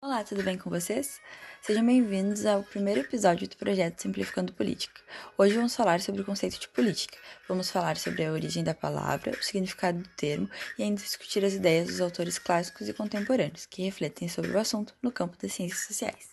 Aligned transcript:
Olá, 0.00 0.22
tudo 0.22 0.44
bem 0.44 0.56
com 0.56 0.70
vocês? 0.70 1.20
Sejam 1.60 1.84
bem-vindos 1.84 2.46
ao 2.46 2.62
primeiro 2.62 3.00
episódio 3.00 3.48
do 3.48 3.56
projeto 3.56 4.00
Simplificando 4.00 4.52
Política. 4.52 5.00
Hoje 5.36 5.56
vamos 5.56 5.74
falar 5.74 6.00
sobre 6.00 6.22
o 6.22 6.24
conceito 6.24 6.56
de 6.60 6.68
política. 6.68 7.18
Vamos 7.48 7.68
falar 7.68 7.96
sobre 7.96 8.24
a 8.24 8.30
origem 8.30 8.62
da 8.62 8.72
palavra, 8.72 9.32
o 9.32 9.42
significado 9.42 9.98
do 9.98 10.08
termo 10.10 10.48
e 10.78 10.84
ainda 10.84 11.02
discutir 11.02 11.44
as 11.44 11.54
ideias 11.54 11.88
dos 11.88 12.00
autores 12.00 12.38
clássicos 12.38 12.88
e 12.88 12.94
contemporâneos 12.94 13.66
que 13.66 13.82
refletem 13.82 14.28
sobre 14.28 14.52
o 14.52 14.58
assunto 14.60 14.94
no 15.02 15.10
campo 15.10 15.36
das 15.36 15.52
ciências 15.52 15.80
sociais. 15.80 16.28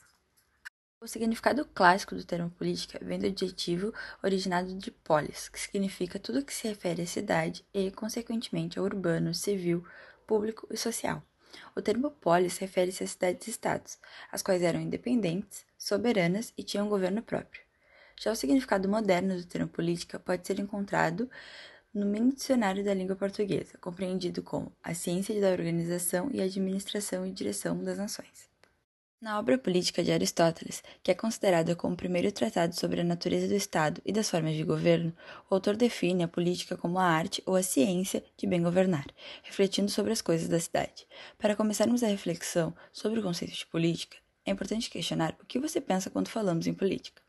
O 1.02 1.08
significado 1.08 1.66
clássico 1.66 2.14
do 2.14 2.24
termo 2.24 2.52
política 2.52 3.00
vem 3.02 3.18
do 3.18 3.26
adjetivo 3.26 3.92
originado 4.24 4.76
de 4.76 4.92
polis, 4.92 5.50
que 5.50 5.60
significa 5.60 6.20
tudo 6.20 6.46
que 6.46 6.54
se 6.54 6.68
refere 6.68 7.02
à 7.02 7.08
cidade 7.08 7.66
e, 7.74 7.90
consequentemente, 7.90 8.78
ao 8.78 8.86
urbano, 8.86 9.34
civil, 9.34 9.84
público 10.28 10.68
e 10.70 10.78
social. 10.78 11.24
O 11.76 11.82
termo 11.82 12.12
polis 12.12 12.58
refere-se 12.58 13.04
a 13.04 13.08
cidades-estados, 13.08 13.98
as 14.32 14.42
quais 14.42 14.62
eram 14.62 14.80
independentes, 14.80 15.66
soberanas 15.78 16.54
e 16.58 16.64
tinham 16.64 16.90
governo 16.90 17.22
próprio. 17.22 17.62
Já 18.20 18.32
o 18.32 18.36
significado 18.36 18.88
moderno 18.88 19.36
do 19.36 19.46
termo 19.46 19.68
política 19.68 20.20
pode 20.20 20.48
ser 20.48 20.60
encontrado 20.60 21.30
no 21.94 22.06
mini 22.06 22.34
dicionário 22.34 22.84
da 22.84 22.94
língua 22.94 23.16
portuguesa, 23.16 23.78
compreendido 23.80 24.42
como 24.42 24.72
a 24.84 24.94
ciência 24.94 25.40
da 25.40 25.50
organização 25.50 26.30
e 26.32 26.42
administração 26.42 27.26
e 27.26 27.32
direção 27.32 27.82
das 27.84 27.98
nações. 27.98 28.55
Na 29.26 29.40
obra 29.40 29.58
política 29.58 30.04
de 30.04 30.12
Aristóteles, 30.12 30.84
que 31.02 31.10
é 31.10 31.16
considerada 31.16 31.76
como 31.76 31.96
o 31.96 31.98
primeiro 31.98 32.32
tratado 32.32 32.76
sobre 32.76 33.02
a 33.02 33.04
natureza 33.04 33.48
do 33.48 33.56
Estado 33.56 34.00
e 34.06 34.14
das 34.14 34.30
formas 34.30 34.54
de 34.54 34.64
governo, 34.64 35.12
o 35.50 35.56
autor 35.56 35.76
define 35.76 36.22
a 36.22 36.28
política 36.28 36.78
como 36.78 37.00
a 37.00 37.06
arte 37.06 37.42
ou 37.44 37.56
a 37.56 37.64
ciência 37.64 38.24
de 38.38 38.46
bem 38.46 38.62
governar, 38.62 39.08
refletindo 39.42 39.90
sobre 39.90 40.14
as 40.14 40.22
coisas 40.22 40.48
da 40.48 40.60
cidade. 40.60 41.08
Para 41.40 41.56
começarmos 41.56 42.04
a 42.04 42.08
reflexão 42.08 42.72
sobre 42.94 43.20
o 43.20 43.24
conceito 43.24 43.56
de 43.56 43.66
política, 43.66 44.16
é 44.46 44.52
importante 44.52 44.92
questionar 44.92 45.36
o 45.42 45.46
que 45.48 45.58
você 45.58 45.82
pensa 45.82 46.12
quando 46.12 46.28
falamos 46.28 46.68
em 46.68 46.74
política. 46.76 47.20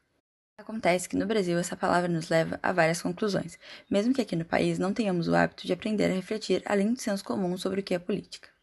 Acontece 0.59 1.09
que 1.09 1.17
no 1.17 1.25
Brasil 1.25 1.59
essa 1.59 1.79
palavra 1.79 2.11
nos 2.11 2.29
leva 2.29 2.61
a 2.63 2.73
várias 2.73 3.01
conclusões, 3.01 3.59
mesmo 3.91 4.13
que 4.13 4.21
aqui 4.21 4.37
no 4.37 4.45
país 4.45 4.79
não 4.79 4.93
tenhamos 4.93 5.29
o 5.29 5.35
hábito 5.35 5.67
de 5.67 5.73
aprender 5.73 6.11
a 6.11 6.15
refletir 6.15 6.63
além 6.67 6.93
do 6.93 7.01
senso 7.01 7.25
comum 7.25 7.57
sobre 7.57 7.81
o 7.81 7.83
que 7.83 7.95
é 7.95 7.99
política. 7.99 8.55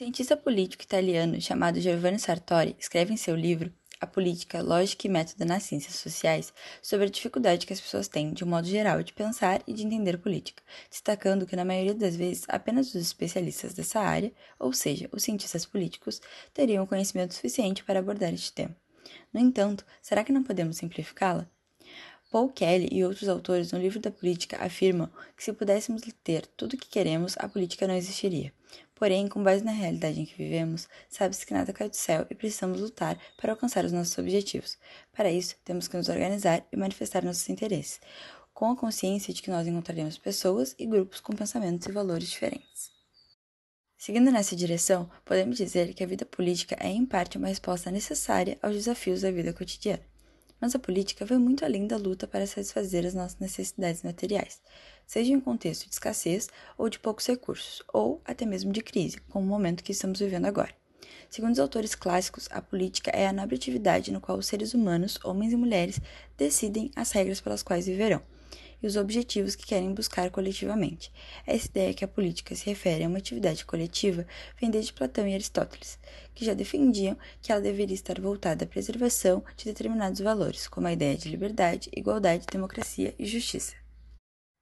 Cientista 0.00 0.34
político 0.34 0.82
italiano 0.82 1.38
chamado 1.42 1.78
Giovanni 1.78 2.18
Sartori 2.18 2.74
escreve 2.78 3.12
em 3.12 3.18
seu 3.18 3.36
livro 3.36 3.70
A 4.00 4.06
Política, 4.06 4.62
Lógica 4.62 5.06
e 5.06 5.10
Método 5.10 5.44
nas 5.44 5.64
Ciências 5.64 5.96
Sociais 5.96 6.54
sobre 6.80 7.04
a 7.04 7.10
dificuldade 7.10 7.66
que 7.66 7.72
as 7.74 7.82
pessoas 7.82 8.08
têm, 8.08 8.32
de 8.32 8.42
um 8.42 8.46
modo 8.46 8.66
geral, 8.66 9.02
de 9.02 9.12
pensar 9.12 9.62
e 9.66 9.74
de 9.74 9.84
entender 9.84 10.16
política, 10.16 10.62
destacando 10.88 11.44
que, 11.46 11.54
na 11.54 11.66
maioria 11.66 11.92
das 11.92 12.16
vezes, 12.16 12.46
apenas 12.48 12.94
os 12.94 12.94
especialistas 12.94 13.74
dessa 13.74 14.00
área, 14.00 14.32
ou 14.58 14.72
seja, 14.72 15.06
os 15.12 15.22
cientistas 15.22 15.66
políticos, 15.66 16.22
teriam 16.54 16.86
conhecimento 16.86 17.34
suficiente 17.34 17.84
para 17.84 17.98
abordar 17.98 18.32
este 18.32 18.54
tema. 18.54 18.74
No 19.30 19.38
entanto, 19.38 19.84
será 20.00 20.24
que 20.24 20.32
não 20.32 20.42
podemos 20.42 20.78
simplificá-la? 20.78 21.46
Paul 22.30 22.48
Kelly 22.48 22.88
e 22.90 23.04
outros 23.04 23.28
autores 23.28 23.70
no 23.70 23.78
livro 23.78 24.00
da 24.00 24.10
política 24.10 24.64
afirmam 24.64 25.10
que 25.36 25.44
se 25.44 25.52
pudéssemos 25.52 26.00
ter 26.24 26.46
tudo 26.46 26.72
o 26.72 26.78
que 26.78 26.88
queremos, 26.88 27.34
a 27.38 27.46
política 27.46 27.86
não 27.86 27.94
existiria. 27.94 28.50
Porém, 29.00 29.28
com 29.28 29.42
base 29.42 29.64
na 29.64 29.72
realidade 29.72 30.20
em 30.20 30.26
que 30.26 30.36
vivemos, 30.36 30.86
sabe-se 31.08 31.46
que 31.46 31.54
nada 31.54 31.72
cai 31.72 31.88
do 31.88 31.96
céu 31.96 32.26
e 32.28 32.34
precisamos 32.34 32.82
lutar 32.82 33.18
para 33.38 33.50
alcançar 33.50 33.82
os 33.82 33.92
nossos 33.92 34.18
objetivos. 34.18 34.76
Para 35.10 35.32
isso, 35.32 35.56
temos 35.64 35.88
que 35.88 35.96
nos 35.96 36.10
organizar 36.10 36.66
e 36.70 36.76
manifestar 36.76 37.24
nossos 37.24 37.48
interesses, 37.48 37.98
com 38.52 38.70
a 38.70 38.76
consciência 38.76 39.32
de 39.32 39.40
que 39.40 39.50
nós 39.50 39.66
encontraremos 39.66 40.18
pessoas 40.18 40.74
e 40.78 40.84
grupos 40.84 41.18
com 41.18 41.32
pensamentos 41.32 41.86
e 41.86 41.92
valores 41.92 42.28
diferentes. 42.28 42.90
Seguindo 43.96 44.30
nessa 44.30 44.54
direção, 44.54 45.10
podemos 45.24 45.56
dizer 45.56 45.94
que 45.94 46.04
a 46.04 46.06
vida 46.06 46.26
política 46.26 46.76
é, 46.78 46.88
em 46.88 47.06
parte, 47.06 47.38
uma 47.38 47.48
resposta 47.48 47.90
necessária 47.90 48.58
aos 48.60 48.74
desafios 48.74 49.22
da 49.22 49.30
vida 49.30 49.54
cotidiana. 49.54 50.09
Mas 50.60 50.74
a 50.74 50.78
política 50.78 51.24
vai 51.24 51.38
muito 51.38 51.64
além 51.64 51.86
da 51.86 51.96
luta 51.96 52.26
para 52.26 52.46
satisfazer 52.46 53.06
as 53.06 53.14
nossas 53.14 53.38
necessidades 53.38 54.02
materiais, 54.02 54.60
seja 55.06 55.32
em 55.32 55.36
um 55.36 55.40
contexto 55.40 55.86
de 55.86 55.94
escassez 55.94 56.48
ou 56.76 56.88
de 56.88 56.98
poucos 56.98 57.26
recursos, 57.26 57.82
ou 57.92 58.20
até 58.24 58.44
mesmo 58.44 58.72
de 58.72 58.82
crise, 58.82 59.20
como 59.30 59.44
o 59.44 59.48
momento 59.48 59.82
que 59.82 59.92
estamos 59.92 60.20
vivendo 60.20 60.46
agora. 60.46 60.74
Segundo 61.30 61.52
os 61.52 61.60
autores 61.60 61.94
clássicos, 61.94 62.48
a 62.50 62.60
política 62.60 63.10
é 63.12 63.26
a 63.26 63.32
nobre 63.32 63.56
atividade 63.56 64.12
no 64.12 64.20
qual 64.20 64.36
os 64.36 64.46
seres 64.46 64.74
humanos, 64.74 65.18
homens 65.24 65.52
e 65.52 65.56
mulheres, 65.56 66.00
decidem 66.36 66.90
as 66.94 67.12
regras 67.12 67.40
pelas 67.40 67.62
quais 67.62 67.86
viverão 67.86 68.22
e 68.82 68.86
os 68.86 68.96
objetivos 68.96 69.54
que 69.54 69.66
querem 69.66 69.92
buscar 69.92 70.30
coletivamente. 70.30 71.12
Essa 71.46 71.68
ideia 71.68 71.94
que 71.94 72.04
a 72.04 72.08
política 72.08 72.54
se 72.54 72.66
refere 72.66 73.04
a 73.04 73.08
uma 73.08 73.18
atividade 73.18 73.64
coletiva 73.64 74.26
vem 74.60 74.70
desde 74.70 74.92
Platão 74.92 75.26
e 75.26 75.34
Aristóteles, 75.34 75.98
que 76.34 76.44
já 76.44 76.54
defendiam 76.54 77.16
que 77.42 77.52
ela 77.52 77.60
deveria 77.60 77.94
estar 77.94 78.20
voltada 78.20 78.64
à 78.64 78.68
preservação 78.68 79.44
de 79.56 79.64
determinados 79.64 80.20
valores, 80.20 80.66
como 80.68 80.86
a 80.86 80.92
ideia 80.92 81.16
de 81.16 81.28
liberdade, 81.28 81.90
igualdade, 81.94 82.46
democracia 82.50 83.14
e 83.18 83.26
justiça. 83.26 83.74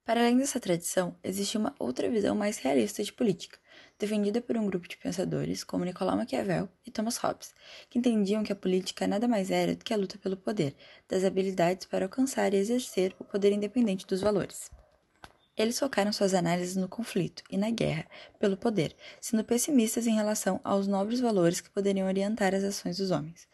Para 0.05 0.23
além 0.23 0.39
dessa 0.39 0.59
tradição, 0.59 1.15
existe 1.23 1.59
uma 1.59 1.75
outra 1.79 2.09
visão 2.09 2.35
mais 2.35 2.57
realista 2.57 3.05
de 3.05 3.13
política, 3.13 3.59
defendida 3.99 4.41
por 4.41 4.57
um 4.57 4.67
grupo 4.67 4.89
de 4.89 4.97
pensadores 4.97 5.65
como 5.65 5.85
Nicolau 5.85 6.17
Maquiavel 6.17 6.69
e 6.87 6.91
Thomas 6.91 7.17
Hobbes, 7.17 7.55
que 7.91 7.99
entendiam 7.99 8.43
que 8.43 8.53
a 8.53 8.57
política 8.57 9.07
nada 9.07 9.27
mais 9.27 9.51
era 9.51 9.75
do 9.75 9.85
que 9.85 9.93
a 9.93 9.97
luta 9.97 10.19
pelo 10.19 10.37
poder, 10.37 10.75
das 11.09 11.25
habilidades 11.25 11.87
para 11.87 12.05
alcançar 12.05 12.55
e 12.55 12.57
exercer 12.57 13.15
o 13.19 13.25
poder 13.25 13.53
independente 13.53 14.07
dos 14.07 14.21
valores. 14.21 14.71
Eles 15.59 15.77
focaram 15.77 16.13
suas 16.13 16.35
análises 16.35 16.77
no 16.77 16.89
conflito 16.89 17.43
e 17.51 17.57
na 17.57 17.69
guerra 17.69 18.07
pelo 18.39 18.57
poder, 18.57 18.95
sendo 19.21 19.43
pessimistas 19.43 20.07
em 20.07 20.15
relação 20.15 20.61
aos 20.63 20.87
nobres 20.87 21.19
valores 21.19 21.61
que 21.61 21.69
poderiam 21.69 22.07
orientar 22.07 22.55
as 22.55 22.63
ações 22.63 22.99
dos 22.99 23.11
homens, 23.11 23.49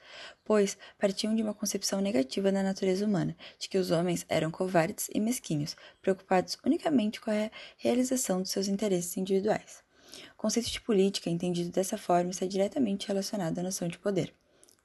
pois 0.44 0.76
partiam 0.98 1.34
de 1.34 1.42
uma 1.42 1.54
concepção 1.54 2.02
negativa 2.02 2.52
da 2.52 2.62
natureza 2.62 3.06
humana, 3.06 3.34
de 3.58 3.70
que 3.70 3.78
os 3.78 3.90
homens 3.90 4.26
eram 4.28 4.50
covardes 4.50 5.08
e 5.14 5.18
mesquinhos, 5.18 5.74
preocupados 6.02 6.58
unicamente 6.62 7.22
com 7.22 7.30
a 7.30 7.50
realização 7.78 8.42
de 8.42 8.50
seus 8.50 8.68
interesses 8.68 9.16
individuais. 9.16 9.83
O 10.32 10.36
conceito 10.36 10.70
de 10.70 10.80
política, 10.80 11.30
entendido 11.30 11.70
dessa 11.70 11.98
forma, 11.98 12.30
está 12.30 12.46
diretamente 12.46 13.08
relacionado 13.08 13.58
à 13.58 13.62
noção 13.62 13.88
de 13.88 13.98
poder. 13.98 14.34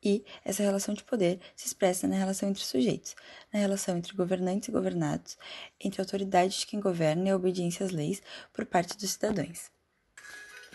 E 0.04 0.24
essa 0.46 0.64
relação 0.64 0.94
de 0.94 1.04
poder 1.04 1.40
se 1.56 1.68
expressa 1.68 2.08
na 2.08 2.16
relação 2.16 2.50
entre 2.50 2.64
sujeitos, 2.64 3.16
na 3.52 3.60
relação 3.60 3.98
entre 3.98 4.16
governantes 4.16 4.70
e 4.70 4.72
governados, 4.72 5.38
entre 5.80 6.02
a 6.02 6.04
autoridade 6.04 6.60
de 6.60 6.66
quem 6.66 6.80
governa 6.80 7.28
e 7.28 7.32
a 7.32 7.36
obediência 7.36 7.86
às 7.86 7.92
leis 7.92 8.22
por 8.54 8.66
parte 8.66 8.98
dos 8.98 9.12
cidadãos. 9.12 9.70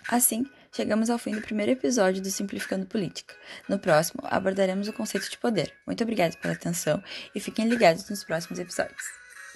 Assim, 0.08 0.44
chegamos 0.70 1.08
ao 1.08 1.18
fim 1.18 1.34
do 1.34 1.40
primeiro 1.40 1.72
episódio 1.72 2.22
do 2.22 2.30
Simplificando 2.30 2.84
Política. 2.84 3.34
No 3.66 3.78
próximo, 3.78 4.20
abordaremos 4.24 4.88
o 4.88 4.92
conceito 4.92 5.30
de 5.30 5.38
poder. 5.38 5.72
Muito 5.86 6.02
obrigada 6.02 6.36
pela 6.36 6.52
atenção 6.52 7.02
e 7.34 7.40
fiquem 7.40 7.66
ligados 7.66 8.08
nos 8.10 8.22
próximos 8.22 8.58
episódios. 8.58 9.23